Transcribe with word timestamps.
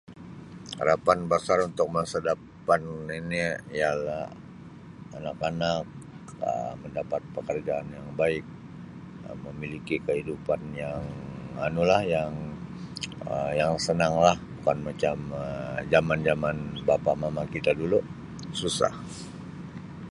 Harapan 0.79 1.19
basar 1.31 1.59
untuk 1.69 1.87
masa 1.97 2.17
dapan 2.29 2.81
ini 3.19 3.37
ialah 3.77 4.25
anak-anak 5.17 5.79
Um 6.47 6.73
mendapat 6.81 7.21
pekerjaan 7.37 7.85
yang 7.97 8.07
baik 8.21 8.43
Um 9.29 9.37
memiliki 9.45 9.95
kehidupan 10.07 10.61
yang 10.83 11.03
anu 11.65 11.83
lah 11.91 12.01
yang 12.15 12.31
Um 13.31 13.49
yang 13.61 13.73
senang 13.85 14.13
lah 14.25 14.37
bukan 14.57 14.77
macam 14.89 15.15
Um 15.41 15.77
jaman 15.93 16.19
jaman 16.27 16.57
bapa 16.89 17.11
mama 17.21 17.43
kita 17.53 17.69
dulu 17.81 17.99
susah. 18.59 18.93